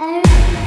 [0.00, 0.59] Okay